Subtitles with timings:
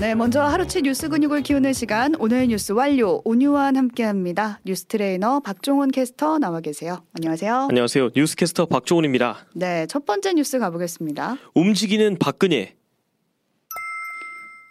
[0.00, 4.60] 네, 먼저 하루치 뉴스 근육을 키우는 시간 오늘 뉴스 완료 오뉴완 함께합니다.
[4.64, 7.02] 뉴스 트레이너 박종훈 캐스터 나와 계세요.
[7.14, 7.68] 안녕하세요.
[7.70, 8.10] 안녕하세요.
[8.14, 9.46] 뉴스 캐스터 박종훈입니다.
[9.54, 11.38] 네, 첫 번째 뉴스 가보겠습니다.
[11.54, 12.76] 움직이는 박근혜.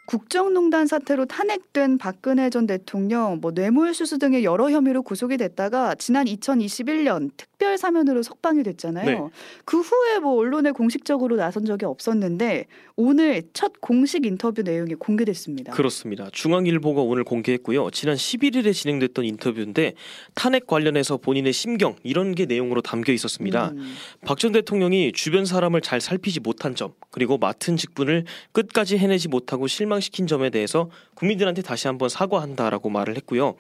[0.08, 7.32] 국정농단 사태로 탄핵된 박근혜 전 대통령 뭐 뇌물수수 등의 여러 혐의로 구속이 됐다가 지난 2021년
[7.36, 9.06] 특별 사면으로 석방이 됐잖아요.
[9.06, 9.30] 네.
[9.64, 12.66] 그 후에 뭐 언론에 공식적으로 나선 적이 없었는데
[12.96, 15.74] 오늘 첫 공식 인터뷰 내용이 공개됐습니다.
[15.74, 16.30] 그렇습니다.
[16.32, 17.92] 중앙일보가 오늘 공개했고요.
[17.92, 19.94] 지난 11일에 진행됐던 인터뷰인데
[20.34, 23.70] 탄핵 관련해서 본인의 심경 이런 게 내용으로 담겨 있었습니다.
[23.70, 29.68] 음, 박전 대통령이 주변 사람을 잘 살피지 못한 점 그리고 맡은 직분을 끝까지 해내지 못하고
[29.68, 33.56] 실망시킨 점에 대해서 국민들한테 다시 한번 사과한다라고 말을 했고요.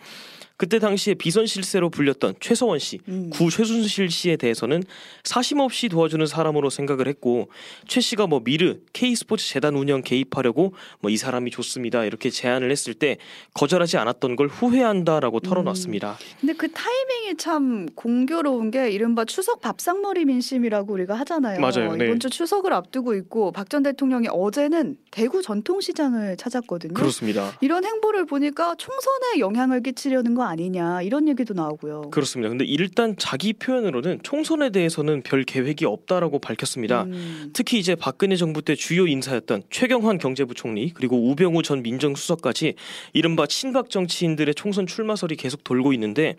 [0.57, 3.29] 그때 당시에 비선 실세로 불렸던 최서원 씨, 음.
[3.29, 4.83] 구 최순실 씨에 대해서는
[5.25, 7.49] 사심 없이 도와주는 사람으로 생각을 했고
[7.87, 12.93] 최 씨가 뭐 미르 K스포츠 재단 운영 개입하려고 뭐 이 사람이 좋습니다 이렇게 제안을 했을
[12.93, 13.17] 때
[13.53, 16.17] 거절하지 않았던 걸 후회한다라고 털어놨습니다.
[16.41, 21.59] 근데 그 타이밍이 참 공교로운 게 이른바 추석 밥상머리 민심이라고 우리가 하잖아요.
[21.62, 22.05] 맞아요, 네.
[22.05, 26.93] 이번 주 추석을 앞두고 있고 박 전 대통령이 어제는 대구 전통시장을 찾았거든요.
[26.93, 27.57] 그렇습니다.
[27.62, 32.10] 이런 행보를 보니까 총선에 영향을 끼치려는 거 아니냐 이런 얘기도 나오고요.
[32.12, 32.49] 그렇습니다.
[32.49, 37.04] 근데 일단 자기 표현으로는 총선에 대해서는 별 계획이 없다라고 밝혔습니다.
[37.04, 42.76] 음, 특히 이제 박근혜 정부 때 주요 인사였던 최경환 경제부총리 그리고 우병우 전 민정수석까지
[43.13, 46.35] 이른바 친박 정치인들의 총선 출마설이 계속 돌고 있는데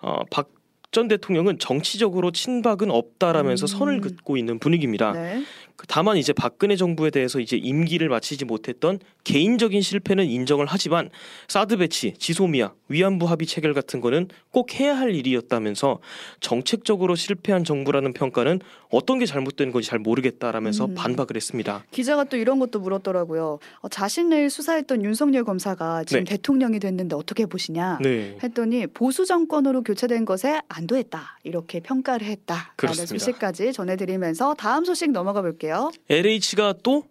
[0.00, 3.68] 어, 박전 대통령은 정치적으로 친박은 없다라면서 음.
[3.68, 5.12] 선을 긋고 있는 분위기입니다.
[5.12, 5.42] 네.
[5.76, 11.10] 그 다만 이제 박근혜 정부에 대해서 이제 임기를 마치지 못했던 개인적인 실패는 인정을 하지만
[11.48, 15.98] 사드 배치, 지소미아, 위안부 합의 체결 같은 거는 꼭 해야 할 일이었다면서
[16.40, 18.60] 정책적으로 실패한 정부라는 평가는
[18.90, 20.94] 어떤 게 잘못된 건지 잘 모르겠다라면서 음.
[20.94, 21.84] 반박을 했습니다.
[21.90, 23.58] 기자가 또 이런 것도 물었더라고요.
[23.80, 26.36] 어, 자신을 수사했던 윤석열 검사가 지금 네.
[26.36, 27.98] 대통령이 됐는데 어떻게 보시냐?
[28.00, 28.38] 네.
[28.42, 33.12] 했더니 보수 정권으로 교체된 것에 안도했다 이렇게 평가를 했다라는 그렇습니다.
[33.12, 35.65] 소식까지 전해드리면서 다음 소식 넘어가 볼게요.
[36.08, 37.04] LH가 또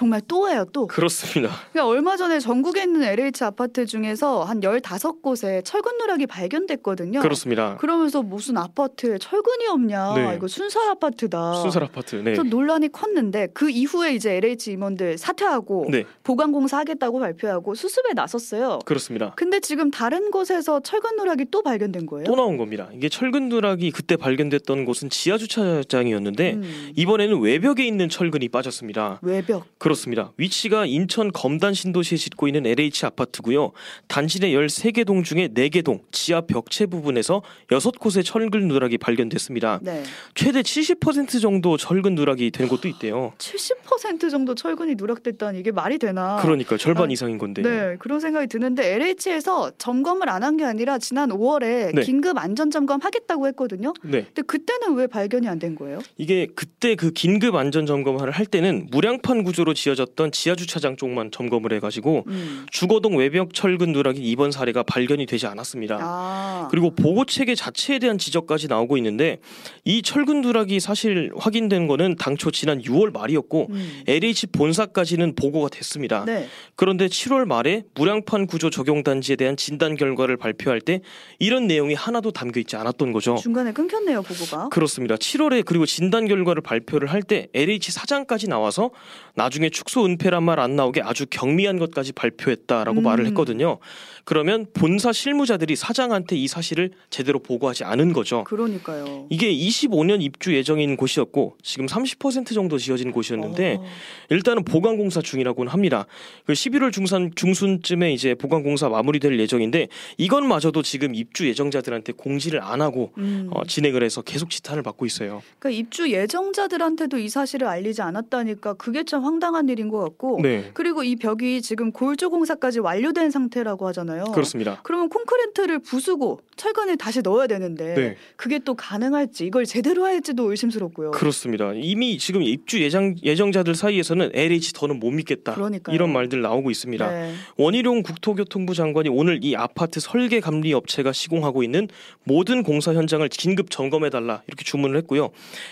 [0.00, 0.86] 정말 또예요 또.
[0.86, 1.52] 그렇습니다.
[1.72, 7.20] 그러니까 얼마 전에 전국에 있는 LH 아파트 중에서 한 15곳에 철근 누락이 발견됐거든요.
[7.20, 7.76] 그렇습니다.
[7.76, 10.36] 그러면서 무슨 아파트에 철근이 없냐 네.
[10.36, 11.52] 이거 순살 아파트다.
[11.60, 12.16] 순살 아파트.
[12.16, 12.32] 네.
[12.32, 16.04] 또 논란이 컸는데 그 이후에 이제 LH 임원들 사퇴하고 네.
[16.22, 18.78] 보강 공사 하겠다고 발표하고 수습에 나섰어요.
[18.86, 19.34] 그렇습니다.
[19.36, 22.24] 근데 지금 다른 곳에서 철근 누락이 또 발견된 거예요.
[22.24, 22.88] 또 나온 겁니다.
[22.94, 29.18] 이게 철근 누락이 그때 발견됐던 곳은 지하 주차장이었는데 음, 이번에는 외벽에 있는 철근이 빠졌습니다.
[29.20, 29.66] 외벽.
[29.90, 30.32] 그렇습니다.
[30.36, 33.72] 위치가 인천 검단 신도시에 짓고 있는 LH 아파트고요.
[34.06, 39.80] 단지 내 13개 동 중에 4개 동 지하 벽체 부분에서 6곳의 철근 누락이 발견됐습니다.
[39.82, 40.02] 네.
[40.34, 43.32] 최대 70% 정도 철근 누락이 된 곳도 있대요.
[43.38, 46.38] 70% 정도 철근이 누락됐다니 이게 말이 되나?
[46.42, 47.62] 그러니까 절반 아, 이상인 건데.
[47.62, 52.02] 네, 그런 생각이 드는데 LH에서 점검을 안 한 게 아니라 지난 5월에 네.
[52.02, 53.92] 긴급 안전 점검 하겠다고 했거든요.
[54.02, 54.24] 네.
[54.24, 55.98] 근데 그때는 왜 발견이 안 된 거예요?
[56.16, 61.72] 이게 그때 그 긴급 안전 점검을 할 때는 무량판 구조로 지어졌던 지하 주차장 쪽만 점검을
[61.74, 62.66] 해가지고 음.
[62.70, 65.98] 주거동 외벽 철근 누락이 이번 사례가 발견이 되지 않았습니다.
[66.00, 69.38] 아, 그리고 보고 체계 자체에 대한 지적까지 나오고 있는데
[69.84, 74.02] 이 철근 누락이 사실 확인된 거는 당초 지난 6월 말이었고 음.
[74.06, 76.24] LH 본사까지는 보고가 됐습니다.
[76.26, 76.46] 네.
[76.76, 81.00] 그런데 7월 말에 무량판 구조 적용 단지에 대한 진단 결과를 발표할 때
[81.38, 83.36] 이런 내용이 하나도 담겨 있지 않았던 거죠.
[83.36, 84.68] 중간에 끊겼네요, 보고가.
[84.68, 85.14] 그렇습니다.
[85.16, 88.90] 7월에 그리고 진단 결과를 발표를 할 때 LH 사장까지 나와서
[89.34, 93.02] 나중에 축소 은폐란 말 안 나오게 아주 경미한 것까지 발표했다라고 음.
[93.02, 93.78] 말을 했거든요.
[94.24, 98.44] 그러면 본사 실무자들이 사장한테 이 사실을 제대로 보고하지 않은 거죠.
[98.44, 99.26] 그러니까요.
[99.30, 103.84] 이게 25년 입주 예정인 곳이었고 지금 30% 정도 지어진 곳이었는데 어,
[104.28, 106.06] 일단은 보강 공사 중이라고는 합니다.
[106.44, 109.88] 그 11월 중산 중순쯤에 이제 보강 공사 마무리될 예정인데
[110.18, 113.48] 이것마저도 지금 입주 예정자들한테 공지를 안 하고 음.
[113.52, 115.42] 어, 진행을 해서 계속 지탄을 받고 있어요.
[115.58, 120.70] 그러니까 입주 예정자들한테도 이 사실을 알리지 않았다니까 그게 참 황당 한 일인 것 같고 네,
[120.74, 124.24] 그리고 이 벽이 지금 골조 공사까지 완료된 상태라고 하잖아요.
[124.24, 124.80] 그렇습니다.
[124.82, 131.12] 그러면 콘크리트를 부수고 철근을 다시 넣어야 되는데 네, 그게 또 가능할지 이걸 제대로 할지도 의심스럽고요.
[131.12, 131.72] 그렇습니다.
[131.74, 135.54] 이미 지금 입주 예정 예정자들 사이에서는 LH 더는 못 믿겠다.
[135.54, 135.94] 그러니까요.
[135.94, 137.10] 이런 말들 나오고 있습니다.
[137.10, 137.34] 네.
[137.56, 141.88] 원희룡 국토교통부 장관이 오늘 이 아파트 설계 감리 업체가 시공하고 있는
[142.24, 145.30] 모든 공사 현장을 긴급 점검해 달라 이렇게 주문을 했고요.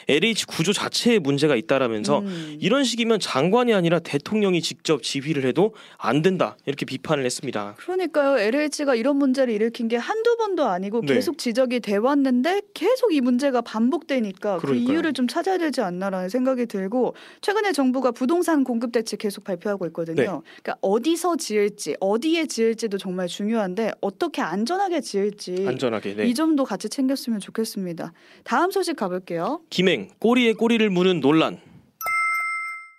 [0.08, 2.56] LH 구조 자체에 문제가 있다라면서 음.
[2.60, 7.75] 이런 식이면 장관 이 심판이 아니라 대통령이 직접 지휘를 해도 안 된다 이렇게 비판을 했습니다.
[7.76, 8.38] 그러니까요.
[8.38, 11.15] LH가 이런 문제를 일으킨 게 한두 번도 아니고 네.
[11.15, 14.93] 계속 지적이 돼 왔는데 계속 이 문제가 반복되니까 그 그러니까요.
[14.93, 20.17] 이유를 좀 찾아야 되지 않나라는 생각이 들고 최근에 정부가 부동산 공급 대책 계속 발표하고 있거든요.
[20.17, 20.26] 네.
[20.26, 26.17] 그러니까 어디서 지을지 어디에 지을지도 정말 중요한데 어떻게 안전하게 지을지 안전하게.
[26.17, 26.26] 네.
[26.26, 28.12] 이 점도 같이 챙겼으면 좋겠습니다.
[28.44, 29.61] 다음 소식 가볼게요.
[29.70, 31.68] 김행 꼬리에 꼬리를 무는 논란.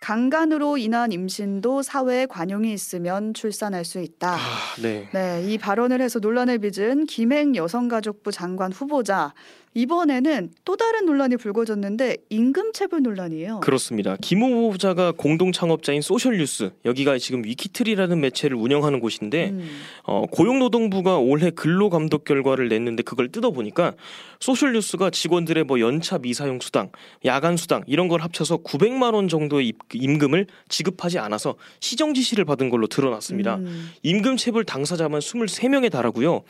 [0.10, 4.38] 강간으로 인한 임신도 사회에 관용이 있으면 출산할 수 있다.
[4.38, 4.40] 아,
[4.82, 5.08] 네.
[5.14, 9.36] 네, 이 발언을 해서 논란을 빚은 김행 여성가족부 장관 후보자.
[9.76, 13.60] 이번에는 또 다른 논란이 불거졌는데 임금 체불 논란이에요.
[13.60, 14.18] 그렇습니다.
[14.20, 19.70] 김 후보자가 공동 창업자인 소셜뉴스 여기가 지금 위키트리라는 매체를 운영하는 곳인데 음,
[20.04, 23.94] 어, 고용노동부가 올해 근로 감독 결과를 냈는데 그걸 뜯어 보니까
[24.40, 26.90] 소셜뉴스가 직원들의 뭐 연차 미사용 수당,
[27.26, 32.70] 야간 수당 이런 걸 합쳐서 900만 원 정도의 입- 임금을 지급하지 않아서 시정 지시를 받은
[32.70, 33.56] 걸로 드러났습니다.
[33.58, 36.42] 음, 임금 체불 당사자만 23명에 달하고요.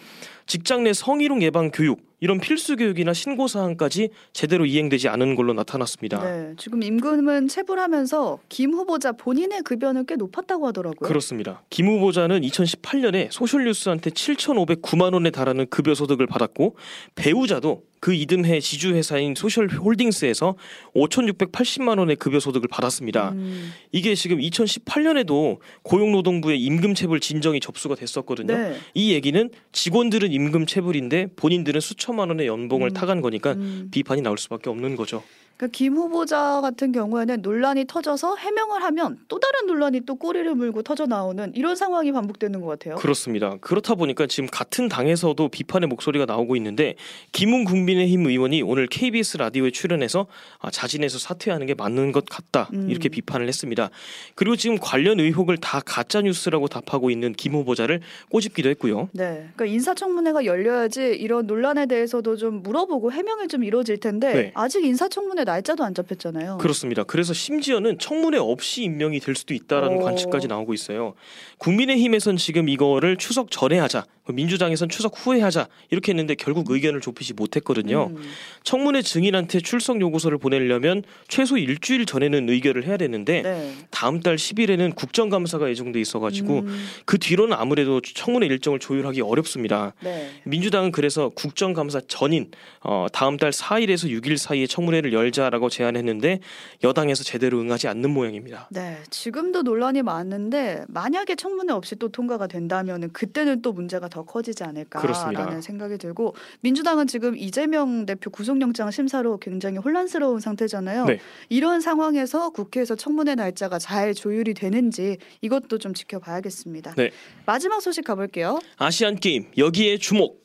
[0.45, 6.23] 직장 내 성희롱 예방 교육 이런 필수 교육이나 신고 사항까지 제대로 이행되지 않은 걸로 나타났습니다.
[6.23, 11.07] 네, 지금 임금은 체불하면서 김 후보자 본인의 급여는 꽤 높았다고 하더라고요.
[11.07, 11.63] 그렇습니다.
[11.69, 16.75] 김 후보자는 2018년에 소셜뉴스한테 7,509만 원에 달하는 급여 소득을 받았고
[17.15, 20.55] 배우자도 그 이듬해 지주 회사인 소셜홀딩스에서
[20.95, 23.31] 5,680만 원의 급여 소득을 받았습니다.
[23.31, 28.55] 음, 이게 지금 2018년에도 고용노동부의 임금체불 진정이 접수가 됐었거든요.
[28.55, 28.75] 네.
[28.93, 32.93] 이 얘기는 직원들은 임금체불인데 본인들은 수천만 원의 연봉을 음.
[32.93, 33.89] 타간 거니까 음.
[33.91, 35.23] 비판이 나올 수밖에 없는 거죠.
[35.59, 40.81] 그러니까 김 후보자 같은 경우에는 논란이 터져서 해명을 하면 또 다른 논란이 또 꼬리를 물고
[40.83, 42.95] 터져 나오는 이런 상황이 반복되는 것 같아요.
[42.95, 43.57] 그렇습니다.
[43.59, 46.95] 그렇다 보니까 지금 같은 당에서도 비판의 목소리가 나오고 있는데
[47.33, 50.27] 김웅 국민의힘 의원이 오늘 KBS 라디오에 출연해서
[50.59, 52.89] 아, 자진해서 사퇴하는 게 맞는 것 같다 음.
[52.89, 53.89] 이렇게 비판을 했습니다.
[54.35, 59.09] 그리고 지금 관련 의혹을 다 가짜 뉴스라고 답하고 있는 김 후보자를 꼬집기도 했고요.
[59.11, 64.51] 네, 그러니까 인사청문회가 열려야지 이런 논란에 대해서도 좀 물어보고 해명이 좀 이루어질 텐데 네.
[64.53, 66.59] 아직 인사청문회 날짜도 안 잡혔잖아요.
[66.59, 67.03] 그렇습니다.
[67.03, 70.01] 그래서 심지어는 청문회 없이 임명이 될 수도 있다라는 오.
[70.01, 71.15] 관측까지 나오고 있어요.
[71.57, 77.33] 국민의힘에선 지금 이거를 추석 전에 하자, 민주당에선 추석 후에 하자 이렇게 했는데 결국 의견을 좁히지
[77.33, 78.07] 못했거든요.
[78.11, 78.21] 음,
[78.63, 83.73] 청문회 증인한테 출석 요구서를 보내려면 최소 일주일 전에는 의결을 해야 되는데 네.
[83.91, 89.93] 다음 달 10일에는 국정감사가 예정돼 있어가지고 음, 그 뒤로는 아무래도 청문회 일정을 조율하기 어렵습니다.
[90.01, 90.29] 네.
[90.45, 92.51] 민주당은 그래서 국정감사 전인
[92.81, 96.39] 어, 다음 달 4일에서 6일 사이에 청문회를 열자라고 제안했는데
[96.83, 98.69] 여당에서 제대로 응하지 않는 모양입니다.
[98.71, 104.63] 네, 지금도 논란이 많은데 만약에 청문회 없이 또 통과가 된다면은 그때는 또 문제가 더 커지지
[104.63, 105.61] 않을까라는 그렇습니다.
[105.61, 111.05] 생각이 들고 민주당은 지금 이재명 대표 구속영장 심사로 굉장히 혼란스러운 상태잖아요.
[111.05, 111.19] 네.
[111.49, 116.95] 이런 상황에서 국회에서 청문회 날짜가 잘 조율이 되는지 이것도 좀 지켜봐야겠습니다.
[116.95, 117.11] 네.
[117.45, 118.59] 마지막 소식 가볼게요.
[118.77, 120.39] 아시안 게임 여기에 주목.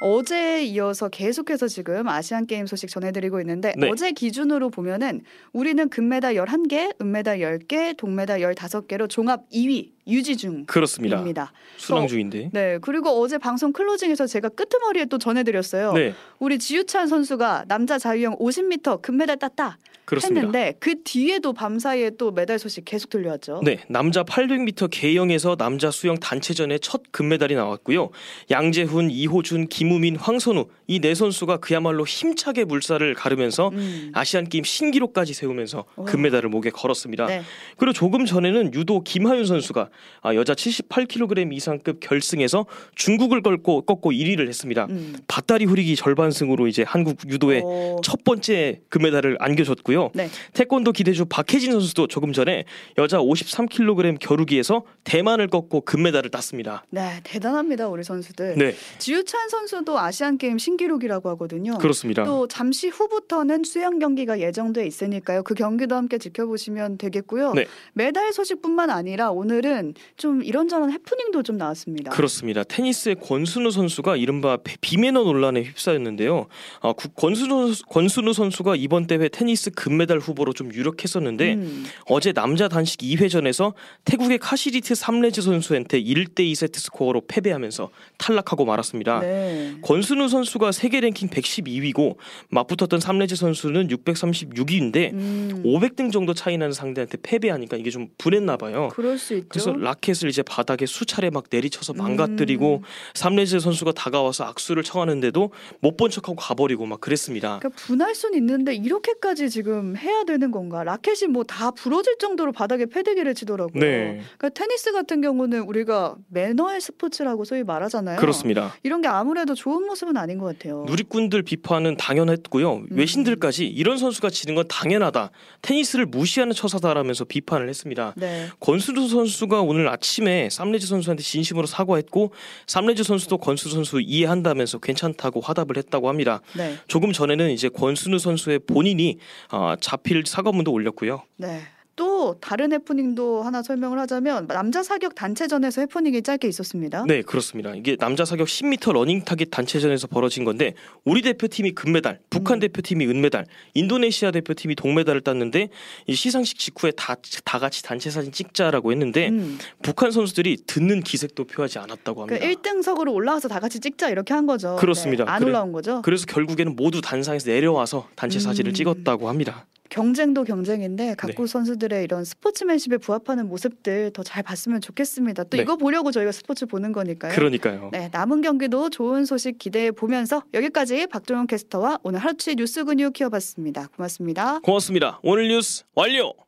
[0.00, 3.88] 어제에 이어서 계속해서 지금 아시안 게임 소식 전해드리고 있는데 네.
[3.88, 5.22] 어제 기준으로 보면은
[5.54, 10.72] 우리는 금메달 11개, 은메달 10개, 동메달 15개로 종합 2위 유지 중입니다.
[10.72, 11.52] 그렇습니다.
[11.76, 12.50] 순항 중인데.
[12.52, 15.92] 네, 그리고 어제 방송 클로징에서 제가 끄트머리에 또 전해드렸어요.
[15.92, 20.40] 네, 우리 지유찬 선수가 남자 자유형 50m 금메달 땄다 그렇습니다.
[20.46, 23.62] 했는데 그 뒤에도 밤사이에 또 메달 소식 계속 들려왔죠.
[23.64, 28.10] 네, 남자 800m 계영에서 남자 수영 단체전에 첫 금메달이 나왔고요.
[28.50, 34.10] 양재훈, 이호준, 김우민, 황선우 이 네 선수가 그야말로 힘차게 물살을 가르면서 음.
[34.12, 36.04] 아시안 게임 신기록까지 세우면서 오.
[36.04, 37.24] 금메달을 목에 걸었습니다.
[37.26, 37.42] 네.
[37.78, 39.88] 그리고 조금 전에는 유도 김하윤 선수가
[40.22, 44.86] 아, 여자 78kg 이상급 결승에서 중국을 꺾고 꺾고 1위를 했습니다.
[44.90, 45.16] 음.
[45.28, 50.10] 밭다리 후리기 절반승으로 이제 한국 유도의 어, 첫 번째 금메달을 안겨줬고요.
[50.14, 50.28] 네.
[50.54, 52.64] 태권도 기대주 박혜진 선수도 조금 전에
[52.96, 56.84] 여자 53kg 겨루기에서 대만을 꺾고 금메달을 땄습니다.
[56.90, 58.54] 네, 대단합니다 우리 선수들.
[58.56, 61.76] 네, 지유찬 선수도 아시안 게임 신기록이라고 하거든요.
[61.78, 62.24] 그렇습니다.
[62.24, 65.42] 또 잠시 후부터는 수영 경기가 예정돼 있으니까요.
[65.42, 67.52] 그 경기도 함께 지켜보시면 되겠고요.
[67.52, 67.66] 네.
[67.92, 69.83] 메달 소식뿐만 아니라 오늘은
[70.16, 72.10] 좀 이런저런 해프닝도 좀 나왔습니다.
[72.12, 72.62] 그렇습니다.
[72.64, 76.46] 테니스의 권순우 선수가 이른바 비- 비매너 논란에 휩싸였는데요.
[76.80, 82.68] 아, 구- 권순우, 권순우 선수가 이번 대회 테니스 금메달 후보로 좀 유력했었는데 음, 어제 남자
[82.68, 83.74] 단식 2회전에서
[84.04, 89.20] 태국의 카시디트 삼레즈 선수한테 1대 2 세트 스코어로 패배하면서 탈락하고 말았습니다.
[89.20, 89.74] 네.
[89.82, 92.16] 권순우 선수가 세계 랭킹 112위고
[92.50, 98.88] 맞붙었던 삼레즈 선수는 636위인데 음, 500등 정도 차이 나는 상대한테 패배하니까 이게 좀 분했나 봐요.
[98.92, 99.48] 그럴 수 있죠.
[99.48, 102.82] 그래서 라켓을 이제 바닥에 수차례 막 내리쳐서 망가뜨리고 음.
[103.14, 105.50] 삼레즈 선수가 다가와서 악수를 청하는데도
[105.80, 107.60] 못 본 척하고 가버리고 막 그랬습니다.
[107.60, 110.82] 그러니까 분할 순 있는데 이렇게까지 지금 해야 되는 건가?
[110.82, 113.80] 라켓이 뭐 다 부러질 정도로 바닥에 패대기를 치더라고요.
[113.80, 118.18] 네, 그러니까 테니스 같은 경우는 우리가 매너의 스포츠라고 소위 말하잖아요.
[118.18, 118.74] 그렇습니다.
[118.82, 120.84] 이런 게 아무래도 좋은 모습은 아닌 것 같아요.
[120.88, 122.74] 누리꾼들 비판은 당연했고요.
[122.76, 122.86] 음.
[122.90, 125.30] 외신들까지 이런 선수가 지는 건 당연하다.
[125.62, 128.14] 테니스를 무시하는 처사다라면서 비판을 했습니다.
[128.16, 128.48] 네.
[128.60, 132.32] 권수두 선수가 오늘 아침에 삼레즈 선수한테 진심으로 사과했고
[132.66, 136.40] 삼레즈 선수도 권순우 선수 이해한다면서 괜찮다고 화답을 했다고 합니다.
[136.56, 136.76] 네.
[136.86, 139.18] 조금 전에는 이제 권순우 선수의 본인이
[139.50, 141.22] 아, 자필 사과문도 올렸고요.
[141.36, 141.62] 네.
[141.96, 147.04] 또 다른 해프닝도 하나 설명을 하자면 남자 사격 단체전에서 해프닝이 짧게 있었습니다.
[147.06, 147.74] 네, 그렇습니다.
[147.74, 150.74] 이게 남자 사격 10m 러닝 타깃 단체전에서 벌어진 건데
[151.04, 152.60] 우리 대표팀이 금메달, 북한 음.
[152.60, 155.68] 대표팀이 은메달, 인도네시아 대표팀이 동메달을 땄는데
[156.06, 159.58] 이 시상식 직후에 다, 다 같이 단체 사진 찍자라고 했는데 음.
[159.82, 162.46] 북한 선수들이 듣는 기색도 표하지 않았다고 그 합니다.
[162.60, 164.76] 1등석으로 올라와서 다 같이 찍자 이렇게 한 거죠.
[164.80, 165.24] 그렇습니다.
[165.24, 166.02] 네, 안 그래- 올라온 거죠.
[166.02, 168.74] 그래서 결국에는 모두 단상에서 내려와서 단체 사진을 음.
[168.74, 169.66] 찍었다고 합니다.
[169.94, 171.52] 경쟁도 경쟁인데 각국 네.
[171.52, 175.44] 선수들의 이런 스포츠맨십에 부합하는 모습들 더 잘 봤으면 좋겠습니다.
[175.44, 175.62] 또 네.
[175.62, 177.32] 이거 보려고 저희가 스포츠 보는 거니까요.
[177.32, 177.90] 그러니까요.
[177.92, 183.88] 네, 남은 경기도 좋은 소식 기대해 보면서 여기까지 박종현 캐스터와 오늘 하루치 뉴스 근육 키워봤습니다.
[183.94, 184.58] 고맙습니다.
[184.60, 185.20] 고맙습니다.
[185.22, 186.44] 오늘 뉴스 완료.